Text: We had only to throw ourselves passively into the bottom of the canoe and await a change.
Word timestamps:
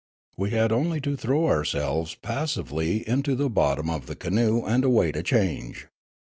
We 0.35 0.49
had 0.49 0.71
only 0.71 0.99
to 1.01 1.15
throw 1.15 1.45
ourselves 1.45 2.15
passively 2.15 3.07
into 3.07 3.35
the 3.35 3.51
bottom 3.51 3.87
of 3.87 4.07
the 4.07 4.15
canoe 4.15 4.63
and 4.65 4.83
await 4.83 5.15
a 5.15 5.21
change. 5.21 5.89